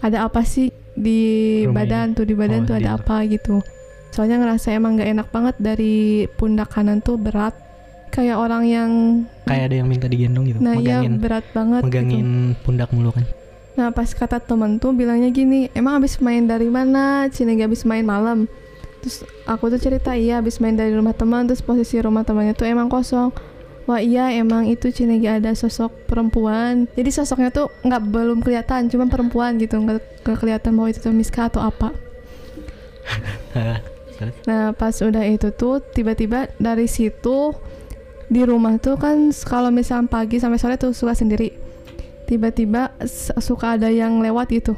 ada 0.00 0.24
apa 0.24 0.40
sih 0.48 0.72
di 0.96 1.20
Rumah 1.68 1.76
badan 1.76 2.06
ini. 2.10 2.16
tuh 2.16 2.24
di 2.24 2.34
badan 2.34 2.64
Oh, 2.64 2.66
tuh 2.72 2.76
ada 2.80 2.96
apa 2.96 3.20
gitu 3.28 3.60
soalnya 4.20 4.36
ngerasa 4.36 4.76
emang 4.76 5.00
nggak 5.00 5.16
enak 5.16 5.28
banget 5.32 5.56
dari 5.56 6.28
pundak 6.36 6.68
kanan 6.68 7.00
tuh 7.00 7.16
berat 7.16 7.56
kayak 8.12 8.36
orang 8.36 8.68
yang 8.68 8.90
Kayak 9.48 9.72
ada 9.72 9.76
yang 9.80 9.88
minta 9.88 10.12
digendong 10.12 10.44
gitu. 10.44 10.60
nah 10.60 10.76
ya 10.76 11.00
megangin 11.00 11.16
berat 11.16 11.46
banget 11.56 11.80
gitu. 11.80 11.88
megangin 11.88 12.28
pundak 12.60 12.92
mulu 12.92 13.16
kan. 13.16 13.24
Nah 13.80 13.88
pas 13.96 14.12
kata 14.12 14.36
temen 14.44 14.76
tuh 14.76 14.92
bilangnya 14.92 15.32
gini, 15.32 15.72
emang 15.72 16.04
abis 16.04 16.20
main 16.20 16.44
dari 16.44 16.68
mana? 16.68 17.32
Cina 17.32 17.56
abis 17.56 17.88
main 17.88 18.04
malam. 18.04 18.44
Terus 19.00 19.24
aku 19.48 19.72
tuh 19.72 19.80
cerita 19.80 20.12
iya 20.12 20.44
abis 20.44 20.60
main 20.60 20.76
dari 20.76 20.92
rumah 20.92 21.16
teman, 21.16 21.48
terus 21.48 21.64
posisi 21.64 21.96
rumah 21.96 22.20
temannya 22.20 22.52
tuh 22.52 22.68
emang 22.68 22.92
kosong. 22.92 23.32
Wah 23.88 24.04
iya 24.04 24.36
emang 24.36 24.68
itu 24.68 24.92
Cina 24.92 25.16
ada 25.16 25.56
sosok 25.56 26.04
perempuan. 26.04 26.92
Jadi 26.92 27.08
sosoknya 27.08 27.48
tuh 27.48 27.72
nggak 27.88 28.02
belum 28.04 28.44
kelihatan, 28.44 28.92
cuma 28.92 29.08
perempuan 29.08 29.56
gitu, 29.56 29.80
nggak 29.80 30.28
kelihatan 30.28 30.76
bahwa 30.76 30.92
itu 30.92 31.00
tuh 31.00 31.08
Miska 31.08 31.48
atau 31.48 31.64
apa. 31.64 31.96
Nah 34.44 34.76
pas 34.76 34.92
udah 35.00 35.24
itu 35.24 35.48
tuh 35.54 35.80
tiba-tiba 35.80 36.52
dari 36.60 36.84
situ 36.84 37.56
di 38.30 38.42
rumah 38.44 38.76
tuh 38.78 39.00
kan 39.00 39.32
kalau 39.42 39.72
misal 39.72 40.06
pagi 40.06 40.38
sampai 40.38 40.60
sore 40.60 40.76
tuh 40.76 40.92
suka 40.92 41.16
sendiri. 41.16 41.56
Tiba-tiba 42.28 42.94
suka 43.40 43.74
ada 43.74 43.90
yang 43.90 44.22
lewat 44.22 44.52
gitu. 44.54 44.76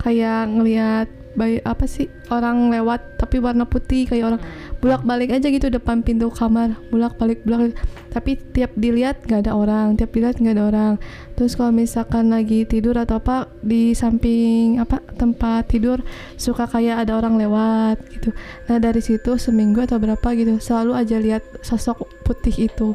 Kayak 0.00 0.50
ngelihat 0.50 1.08
bayi 1.38 1.62
apa 1.62 1.86
sih? 1.86 2.10
Orang 2.30 2.70
lewat 2.70 3.20
tapi 3.20 3.38
warna 3.38 3.66
putih 3.66 4.06
kayak 4.06 4.24
orang 4.26 4.42
bolak 4.80 5.02
balik 5.04 5.30
aja 5.30 5.46
gitu 5.50 5.70
depan 5.70 6.02
pintu 6.02 6.30
kamar. 6.32 6.78
Bolak 6.90 7.16
balik 7.16 7.42
bolak 7.46 7.76
tapi 8.10 8.34
tiap 8.38 8.74
dilihat 8.74 9.22
nggak 9.22 9.46
ada 9.46 9.52
orang 9.54 9.94
tiap 9.94 10.10
dilihat 10.10 10.42
nggak 10.42 10.54
ada 10.58 10.64
orang. 10.66 10.92
Terus 11.38 11.54
kalau 11.54 11.72
misalkan 11.72 12.34
lagi 12.34 12.66
tidur 12.66 12.98
atau 12.98 13.22
apa 13.22 13.46
di 13.62 13.94
samping 13.94 14.82
apa 14.82 15.00
tempat 15.16 15.70
tidur 15.70 16.02
suka 16.36 16.66
kayak 16.66 17.06
ada 17.06 17.16
orang 17.16 17.38
lewat 17.38 18.02
gitu. 18.10 18.34
Nah 18.66 18.76
dari 18.82 19.00
situ 19.00 19.38
seminggu 19.38 19.86
atau 19.86 19.96
berapa 20.02 20.28
gitu 20.34 20.58
selalu 20.58 20.92
aja 20.98 21.16
lihat 21.20 21.42
sosok 21.62 22.08
putih 22.26 22.68
itu. 22.70 22.92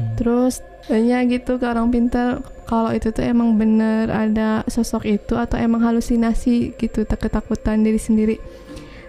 Hmm. 0.00 0.16
terus 0.16 0.64
tanya 0.88 1.24
gitu 1.28 1.60
ke 1.60 1.66
orang 1.66 1.92
pintar 1.92 2.40
kalau 2.70 2.94
itu 2.94 3.10
tuh 3.10 3.26
emang 3.26 3.58
bener 3.58 4.06
ada 4.14 4.62
sosok 4.70 5.02
itu 5.02 5.34
atau 5.34 5.58
emang 5.58 5.82
halusinasi 5.82 6.78
gitu 6.78 7.02
tak 7.02 7.26
ketakutan 7.26 7.82
diri 7.82 7.98
sendiri. 7.98 8.36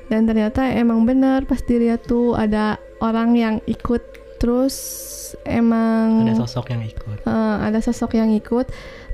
Dan 0.09 0.25
ternyata 0.25 0.65
emang 0.65 1.05
bener 1.05 1.45
pas 1.45 1.61
dilihat 1.61 2.03
tuh 2.09 2.33
ada 2.33 2.81
orang 2.99 3.37
yang 3.37 3.55
ikut 3.69 4.01
terus 4.41 4.75
emang 5.45 6.25
ada 6.25 6.41
sosok 6.41 6.73
yang 6.73 6.81
ikut. 6.81 7.17
Eh, 7.21 7.55
ada 7.61 7.79
sosok 7.79 8.17
yang 8.17 8.33
ikut. 8.33 8.65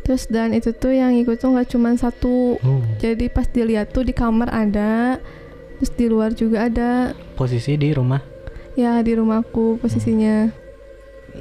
Terus 0.07 0.31
dan 0.31 0.55
itu 0.55 0.71
tuh 0.71 0.95
yang 0.95 1.11
ikut 1.19 1.43
tuh 1.43 1.51
nggak 1.51 1.67
cuma 1.67 1.91
satu. 1.99 2.55
Oh 2.63 2.81
jadi 3.03 3.27
pas 3.27 3.45
dilihat 3.51 3.91
tuh 3.91 4.07
di 4.07 4.15
kamar 4.15 4.47
ada 4.47 5.19
terus 5.77 5.91
di 5.91 6.07
luar 6.07 6.31
juga 6.31 6.71
ada. 6.71 7.11
Posisi 7.35 7.75
di 7.75 7.91
rumah? 7.91 8.23
Ya 8.79 8.95
di 9.03 9.11
rumahku 9.11 9.83
posisinya. 9.83 10.66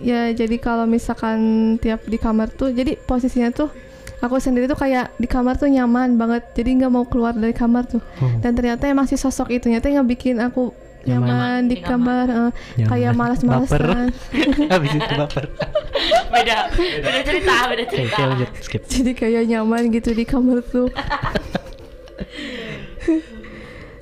Ya 0.01 0.33
jadi 0.33 0.57
kalau 0.57 0.85
misalkan 0.85 1.39
tiap 1.77 2.05
di 2.05 2.17
kamar 2.17 2.49
tuh, 2.49 2.71
jadi 2.71 2.97
posisinya 2.99 3.51
tuh 3.51 3.69
aku 4.17 4.37
sendiri 4.37 4.65
tuh 4.65 4.75
kayak 4.75 5.13
di 5.15 5.25
kamar 5.25 5.57
tuh 5.57 5.69
nyaman 5.69 6.17
banget. 6.17 6.43
Jadi 6.53 6.81
nggak 6.81 6.91
mau 6.91 7.05
keluar 7.05 7.33
dari 7.33 7.53
kamar 7.53 7.87
tuh. 7.87 8.01
oh, 8.21 8.31
Dan 8.41 8.53
ternyata 8.53 8.85
emang 8.85 9.05
si 9.05 9.15
sosok 9.15 9.51
itu 9.51 9.69
nyata 9.69 9.87
yang 9.87 10.05
bikin 10.05 10.37
aku 10.39 10.73
Nyaman. 11.07 11.23
nyaman, 11.23 11.61
di 11.71 11.77
kamar. 11.79 12.27
kamar, 12.27 12.27
eh, 12.27 12.51
nyaman. 12.83 12.89
kayak 12.91 13.13
malas-malasan. 13.15 14.11
habis 14.75 14.91
itu 14.91 15.13
baper 15.15 15.45
beda 16.35 16.57
beda 16.75 17.21
cerita 17.23 17.55
beda 17.71 17.85
cerita 17.87 18.17
oke, 18.19 18.23
lanjut 18.27 18.51
skip 18.59 18.83
jadi 18.91 19.13
kayak 19.15 19.43
nyaman 19.47 19.95
gitu 19.95 20.11
di 20.11 20.27
kamar 20.27 20.67
tuh. 20.67 20.91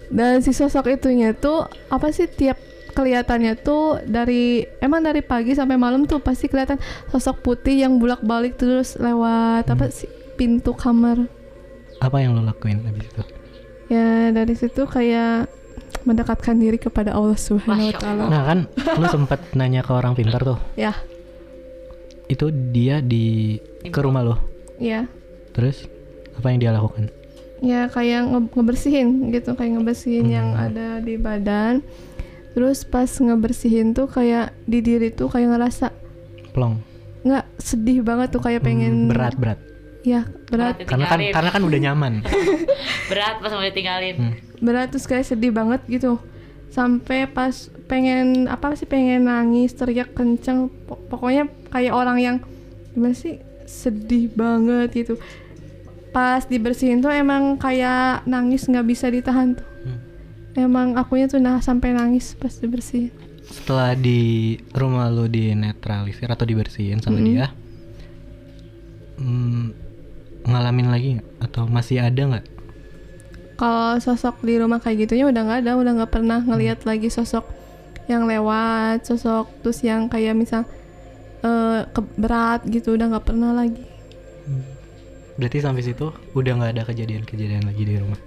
Dan 0.08 0.40
si 0.40 0.56
sosok 0.56 0.88
itunya 0.88 1.34
tuh 1.34 1.66
apa 1.90 2.08
sih 2.08 2.24
tiap 2.24 2.56
kelihatannya 2.94 3.54
tuh 3.56 4.00
dari 4.00 4.62
emang 4.78 5.00
dari 5.00 5.20
pagi 5.20 5.52
sampai 5.52 5.74
malam 5.74 6.04
tuh 6.04 6.18
pasti 6.18 6.46
kelihatan 6.46 6.78
sosok 7.08 7.42
putih 7.42 7.82
yang 7.82 7.96
bolak-balik 7.96 8.54
terus 8.54 8.94
lewat 8.96 9.66
apa 9.66 9.90
sih 9.90 10.06
pintu 10.32 10.72
kamar. 10.72 11.26
apa 11.96 12.16
yang 12.18 12.32
lo 12.32 12.42
lakuin 12.42 12.80
habis 12.82 13.04
itu 13.04 13.22
Ya 13.86 14.30
dari 14.30 14.54
situ 14.54 14.82
kayak 14.84 15.46
mendekatkan 16.02 16.54
diri 16.54 16.76
kepada 16.76 17.12
Allah 17.12 17.34
Subhanahu 17.34 17.88
wa 17.88 17.94
taala. 17.94 18.24
nah 18.26 18.42
kan 18.44 18.58
lo 18.94 19.06
sempat 19.06 19.40
nanya 19.58 19.80
ke 19.80 19.90
orang 19.90 20.12
pintar 20.12 20.40
tuh 20.40 20.58
Ya, 20.74 20.92
itu 22.26 22.48
dia 22.70 22.98
di 22.98 23.58
ke 23.84 23.98
rumah 23.98 24.22
lo 24.22 24.36
ya. 24.76 25.04
terus 25.50 25.86
apa 26.34 26.48
yang 26.48 26.58
dia 26.58 26.72
lakukan 26.72 27.08
Ya 27.58 27.86
kayak 27.86 28.28
nge- 28.28 28.52
ngebersihin 28.52 29.08
gitu, 29.30 29.54
kayak 29.54 29.72
ngebersihin 29.74 30.28
yang 30.28 30.52
Hmm. 30.52 30.68
ada 30.68 30.88
di 30.98 31.16
badan. 31.16 31.80
Terus 32.54 32.82
pas 32.82 33.10
ngebersihin 33.10 33.92
tuh 33.92 34.06
kayak 34.06 34.54
di 34.64 34.78
diri 34.78 35.10
tuh 35.10 35.26
kayak 35.26 35.50
ngerasa 35.50 35.90
plong. 36.50 36.78
Nggak 37.22 37.44
sedih 37.56 38.00
banget 38.00 38.30
tuh 38.30 38.38
kayak 38.38 38.62
pengen 38.62 39.04
Hmm, 39.04 39.10
berat 39.10 39.34
berat. 39.34 39.58
Ya 40.00 40.22
berat. 40.46 40.78
Karena 40.80 41.06
kan 41.06 41.18
karena 41.18 41.50
kan 41.50 41.62
udah 41.62 41.80
nyaman. 41.80 42.12
Berat 43.10 43.36
pas 43.38 43.50
mau 43.50 43.60
ditinggalin. 43.60 44.16
Hmm. 44.16 44.34
berat 44.56 44.88
terus 44.88 45.04
kayak 45.04 45.24
sedih 45.24 45.50
banget 45.50 45.80
gitu. 45.86 46.16
Sampai 46.68 47.24
pas 47.24 47.52
pengen 47.84 48.46
apa 48.46 48.72
sih 48.74 48.84
pengen 48.84 49.24
nangis 49.24 49.72
teriak 49.72 50.12
kenceng. 50.12 50.68
Pok- 50.84 51.08
pokoknya 51.08 51.44
kayak 51.68 51.92
orang 51.92 52.18
yang 52.18 52.36
gimana 52.92 53.12
sih 53.12 53.36
sedih 53.64 54.28
banget 54.30 54.92
gitu. 54.94 55.14
Pas 56.12 56.44
dibersihin 56.44 57.00
tuh 57.00 57.10
emang 57.10 57.56
kayak 57.56 58.22
nangis 58.24 58.64
nggak 58.64 58.86
bisa 58.86 59.08
ditahan 59.08 59.56
tuh. 59.56 59.66
Emang 60.58 60.88
akunya 61.00 61.26
tuh 61.30 61.40
nah 61.42 61.58
sampai 61.62 61.94
nangis 61.94 62.34
pas 62.40 62.54
dibersihin 62.62 63.12
setelah 63.44 63.92
di 63.94 64.20
rumah 64.72 65.06
lo 65.12 65.28
dinetralisir 65.28 66.28
atau 66.32 66.44
dibersihin 66.48 66.98
sama 67.04 67.20
Mm-mm. 67.20 67.28
dia 67.28 67.46
hmm, 69.18 69.64
ngalamin 70.48 70.88
lagi 70.92 71.08
nggak? 71.18 71.28
Atau 71.44 71.62
masih 71.68 71.98
ada 72.02 72.22
nggak? 72.30 72.46
Kalau 73.54 73.98
sosok 74.02 74.42
di 74.42 74.58
rumah 74.58 74.82
kayak 74.82 75.06
gitunya 75.06 75.24
udah 75.30 75.42
nggak 75.46 75.60
ada 75.62 75.72
udah 75.78 75.92
nggak 76.02 76.12
pernah 76.14 76.38
ngelihat 76.42 76.82
lagi 76.90 77.06
sosok 77.10 77.46
yang 78.10 78.26
lewat 78.30 79.06
sosok 79.08 79.46
terus 79.62 79.78
yang 79.86 80.10
kayak 80.12 80.34
misal 80.36 80.62
ke- 81.94 82.14
berat 82.20 82.60
gitu 82.68 82.96
udah 82.96 83.06
nggak 83.14 83.26
pernah 83.26 83.50
lagi. 83.54 83.84
Berarti 85.38 85.58
sampai 85.62 85.82
situ 85.82 86.06
udah 86.38 86.52
nggak 86.58 86.72
ada 86.78 86.82
kejadian-kejadian 86.86 87.64
lagi 87.66 87.82
di 87.86 87.94
rumah 87.98 88.20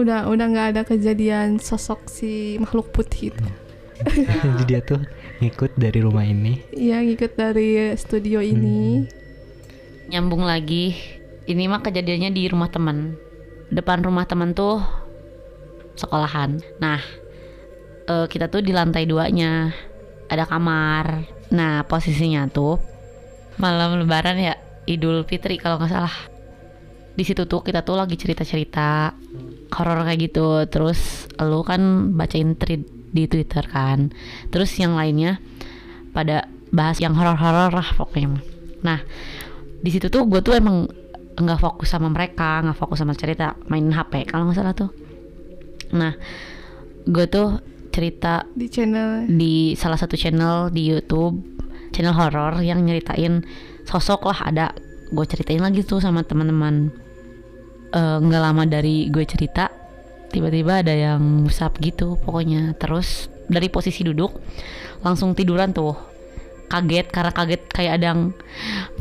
udah 0.00 0.26
udah 0.32 0.46
nggak 0.48 0.68
ada 0.74 0.82
kejadian 0.88 1.60
sosok 1.60 2.08
si 2.08 2.56
makhluk 2.56 2.88
putih 2.90 3.30
itu. 3.30 3.46
Jadi 4.44 4.62
dia 4.64 4.80
tuh 4.80 5.00
ngikut 5.44 5.76
dari 5.76 6.00
rumah 6.00 6.24
ini. 6.24 6.60
Iya 6.72 7.04
ngikut 7.04 7.36
dari 7.36 7.92
studio 8.00 8.40
ini. 8.40 9.04
Nyambung 10.08 10.42
lagi 10.42 10.96
ini 11.44 11.68
mah 11.68 11.84
kejadiannya 11.84 12.32
di 12.32 12.48
rumah 12.48 12.72
teman. 12.72 13.16
Depan 13.68 14.00
rumah 14.00 14.24
teman 14.24 14.56
tuh 14.56 14.80
sekolahan. 16.00 16.64
Nah 16.80 17.00
eh, 18.08 18.26
kita 18.26 18.48
tuh 18.48 18.64
di 18.64 18.72
lantai 18.72 19.04
duanya. 19.04 19.72
Ada 20.32 20.48
kamar. 20.48 21.28
Nah 21.52 21.84
posisinya 21.84 22.48
tuh 22.48 22.80
malam 23.60 24.00
lebaran 24.00 24.40
ya 24.40 24.56
idul 24.88 25.28
fitri 25.28 25.60
kalau 25.60 25.76
nggak 25.76 25.92
salah. 25.92 26.16
Di 27.12 27.26
situ 27.26 27.44
tuh 27.44 27.60
kita 27.60 27.84
tuh 27.84 28.00
lagi 28.00 28.16
cerita 28.16 28.48
cerita 28.48 29.12
horor 29.74 30.06
kayak 30.06 30.20
gitu. 30.30 30.66
Terus 30.70 31.30
lu 31.38 31.62
kan 31.62 32.14
bacain 32.14 32.54
thread 32.58 32.84
di 33.10 33.26
twitter 33.26 33.66
kan. 33.66 34.14
Terus 34.50 34.74
yang 34.78 34.94
lainnya 34.94 35.38
pada 36.10 36.50
bahas 36.70 37.02
yang 37.02 37.14
horor-horor 37.18 37.74
lah 37.74 37.88
pokoknya 37.98 38.42
nah 38.80 39.02
di 39.82 39.90
situ 39.92 40.08
tuh 40.08 40.24
gue 40.24 40.40
tuh 40.40 40.56
emang 40.56 40.88
nggak 41.36 41.60
fokus 41.60 41.90
sama 41.90 42.08
mereka 42.08 42.62
nggak 42.64 42.78
fokus 42.78 43.00
sama 43.00 43.12
cerita 43.16 43.56
main 43.68 43.90
hp 43.90 44.28
kalau 44.28 44.48
nggak 44.48 44.58
salah 44.60 44.74
tuh. 44.76 44.90
Nah 45.96 46.12
gue 47.08 47.26
tuh 47.28 47.60
cerita 47.90 48.44
di 48.52 48.70
channel. 48.70 49.26
di 49.26 49.74
salah 49.74 49.98
satu 49.98 50.14
channel 50.14 50.70
di 50.70 50.86
YouTube 50.86 51.42
channel 51.90 52.14
horor 52.14 52.60
yang 52.60 52.84
nyeritain 52.84 53.44
sosok 53.88 54.28
lah 54.30 54.38
ada. 54.46 54.66
Gue 55.10 55.26
ceritain 55.26 55.58
lagi 55.58 55.82
tuh 55.82 55.98
sama 55.98 56.22
teman-teman 56.22 56.92
Eh, 57.90 58.18
nggak 58.22 58.42
lama 58.42 58.62
dari 58.70 59.10
gue 59.10 59.26
cerita 59.26 59.66
tiba-tiba 60.30 60.78
ada 60.78 60.94
yang 60.94 61.42
musap 61.42 61.74
gitu 61.82 62.14
pokoknya. 62.22 62.78
Terus 62.78 63.26
dari 63.50 63.66
posisi 63.66 64.06
duduk 64.06 64.38
langsung 65.02 65.34
tiduran 65.34 65.74
tuh. 65.74 65.98
Kaget 66.70 67.10
karena 67.10 67.34
kaget 67.34 67.62
kayak 67.66 67.92
ada 67.98 68.14
yang 68.14 68.30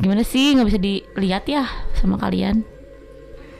gimana 0.01 0.25
sih? 0.25 0.57
Nggak 0.57 0.67
bisa 0.73 0.79
dilihat 0.81 1.45
ya 1.45 1.69
sama 1.93 2.17
kalian. 2.17 2.65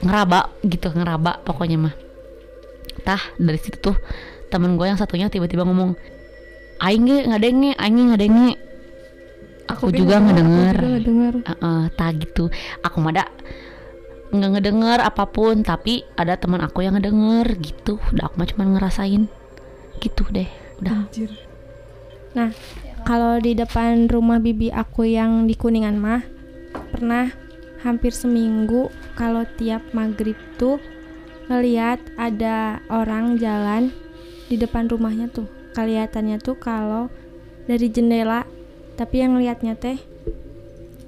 Ngeraba 0.01 0.49
gitu 0.65 0.89
ngeraba 0.89 1.45
pokoknya 1.45 1.77
mah. 1.77 1.95
Tah 3.05 3.21
dari 3.37 3.61
situ 3.61 3.77
tuh 3.77 3.97
temen 4.49 4.73
gue 4.81 4.89
yang 4.89 4.97
satunya 4.97 5.29
tiba-tiba 5.29 5.61
ngomong 5.61 5.93
aing 6.81 7.05
ge 7.05 7.17
ngadenge 7.29 7.77
aing 7.77 7.95
ge 8.01 8.03
ngadenge 8.09 8.49
aku, 9.69 9.93
juga 9.93 10.17
ngedenger 10.17 10.73
aku 10.73 10.81
juga 10.81 10.89
ngedenger. 10.97 11.33
Heeh, 11.45 11.81
tah 11.93 12.09
gitu. 12.17 12.49
Aku 12.81 12.97
mah 12.97 13.13
ada 13.13 13.29
nggak 14.29 14.51
ngedenger 14.57 14.99
apa 15.01 15.25
pun 15.25 15.65
tapi 15.65 16.05
ada 16.13 16.37
teman 16.37 16.61
aku 16.61 16.85
yang 16.85 16.97
ngedenger 16.97 17.49
gitu 17.57 17.97
udah 18.13 18.29
aku 18.29 18.35
mah 18.37 18.49
cuma 18.49 18.63
ngerasain 18.69 19.25
gitu 19.99 20.23
deh 20.29 20.47
udah 20.79 21.09
Anjir. 21.09 21.49
Nah, 22.37 22.53
kalau 23.09 23.41
di 23.41 23.57
depan 23.57 24.05
rumah 24.05 24.37
bibi 24.37 24.69
aku 24.69 25.09
yang 25.09 25.49
di 25.49 25.57
Kuningan 25.57 25.97
mah 25.97 26.21
pernah 26.93 27.33
hampir 27.81 28.13
seminggu 28.13 28.93
kalau 29.17 29.49
tiap 29.57 29.81
maghrib 29.97 30.37
tuh 30.61 30.77
ngeliat 31.49 31.97
ada 32.19 32.85
orang 32.93 33.41
jalan 33.41 33.89
di 34.45 34.61
depan 34.61 34.85
rumahnya 34.85 35.31
tuh. 35.33 35.49
Kelihatannya 35.73 36.37
tuh 36.37 36.57
kalau 36.57 37.09
dari 37.65 37.89
jendela, 37.89 38.45
tapi 38.93 39.21
yang 39.25 39.37
ngeliatnya 39.37 39.73
teh 39.73 39.97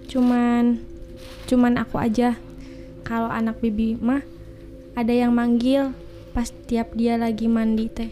cuman 0.10 0.81
cuman 1.45 1.77
aku 1.77 2.01
aja. 2.01 2.34
Kalau 3.03 3.29
anak 3.29 3.59
bibi 3.59 3.97
mah 3.97 4.21
ada 4.93 5.13
yang 5.13 5.31
manggil 5.31 5.95
pas 6.31 6.47
tiap 6.67 6.95
dia 6.95 7.19
lagi 7.19 7.47
mandi 7.47 7.87
teh. 7.91 8.11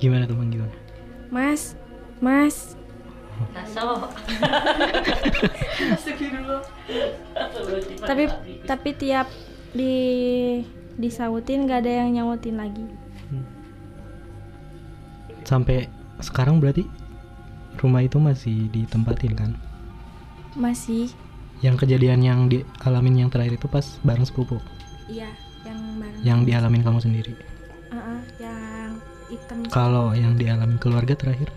gimana 0.00 0.24
tuh 0.24 0.32
Bang, 0.32 0.48
gimana 0.48 0.72
Mas, 1.28 1.76
Mas, 2.24 2.74
tapi 8.04 8.24
tapi 8.68 8.90
tiap 8.96 9.26
di 9.72 9.94
disautin 11.00 11.64
nggak 11.64 11.80
ada 11.86 11.92
yang 12.04 12.08
nyautin 12.12 12.60
lagi. 12.60 12.84
Sampai 15.48 15.88
sekarang 16.20 16.60
berarti 16.60 16.84
rumah 17.80 18.04
itu 18.04 18.20
masih 18.20 18.68
ditempatin 18.68 19.32
kan? 19.32 19.50
Masih 20.52 21.08
yang 21.60 21.76
kejadian 21.76 22.20
yang 22.24 22.48
dialamin 22.48 23.26
yang 23.26 23.30
terakhir 23.32 23.60
itu 23.60 23.68
pas 23.68 23.84
bareng 24.00 24.24
sepupu? 24.24 24.56
Iya 25.06 25.28
yang 25.64 25.78
bareng. 26.00 26.20
Yang 26.24 26.40
dialamin 26.48 26.82
kamu 26.84 26.98
sendiri? 27.04 27.34
Uh-uh, 27.90 28.20
yang 28.40 28.90
hitam 29.28 29.58
kalau 29.68 30.12
yang 30.16 30.34
dialamin 30.34 30.78
keluarga 30.80 31.12
terakhir 31.12 31.52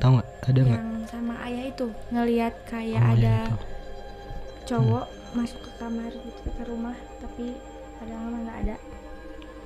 tahu 0.00 0.18
nggak? 0.18 0.28
Ada 0.48 0.60
nggak? 0.64 0.80
Yang 0.80 1.08
sama 1.12 1.34
ayah 1.46 1.64
itu 1.68 1.86
ngelihat 2.10 2.54
kayak 2.64 3.00
Oh, 3.02 3.12
ada 3.12 3.36
itu. 3.44 3.56
cowok 4.62 5.06
masuk 5.32 5.60
ke 5.64 5.70
kamar 5.80 6.12
gitu 6.12 6.48
ke 6.52 6.62
rumah 6.68 6.96
tapi 7.20 7.56
padahal 8.00 8.30
nggak 8.40 8.58
ada. 8.66 8.76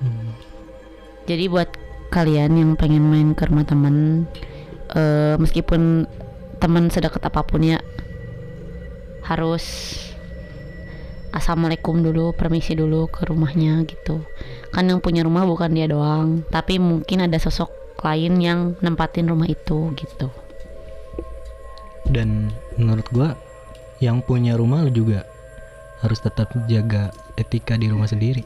Hmm. 0.03 0.31
Jadi 1.27 1.45
buat 1.51 1.69
kalian 2.07 2.55
yang 2.55 2.71
pengen 2.79 3.03
main 3.11 3.35
ke 3.35 3.43
rumah 3.51 3.67
teman, 3.67 4.23
eh, 4.95 5.35
meskipun 5.35 6.07
teman 6.57 6.87
sedekat 6.87 7.19
apa 7.19 7.43
pun 7.43 7.61
ya, 7.61 7.77
harus 9.27 9.63
assalamualaikum 11.35 11.99
dulu, 11.99 12.31
permisi 12.31 12.73
dulu 12.73 13.11
ke 13.11 13.27
rumahnya 13.27 13.83
gitu. 13.83 14.23
Kan 14.71 14.87
yang 14.87 15.03
punya 15.03 15.27
rumah 15.27 15.43
bukan 15.43 15.75
dia 15.75 15.85
doang, 15.91 16.47
tapi 16.47 16.79
mungkin 16.79 17.27
ada 17.27 17.35
sosok 17.37 17.69
lain 18.01 18.39
yang 18.39 18.59
nempatin 18.79 19.27
rumah 19.27 19.49
itu 19.51 19.91
gitu. 19.99 20.31
dan 22.11 22.51
menurut 22.79 23.07
gua 23.11 23.35
yang 23.99 24.23
punya 24.23 24.55
rumah 24.55 24.85
lu 24.85 24.91
juga 24.93 25.27
harus 26.05 26.21
tetap 26.21 26.53
jaga 26.69 27.09
etika 27.35 27.73
di 27.75 27.89
rumah 27.89 28.05
sendiri 28.07 28.45